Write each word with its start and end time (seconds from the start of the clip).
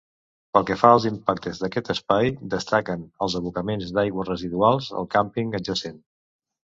Pel 0.55 0.63
que 0.67 0.75
fa 0.83 0.89
als 0.93 1.03
impactes 1.09 1.59
d'aquest 1.63 1.91
espai, 1.95 2.31
destaquen 2.53 3.03
els 3.27 3.37
abocaments 3.41 3.93
d'aigües 3.99 4.33
residuals 4.33 4.89
del 4.95 5.09
càmping 5.17 5.55
adjacent. 5.61 6.01